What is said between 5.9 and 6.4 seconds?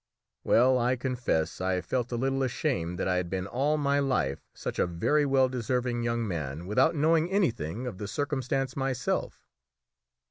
young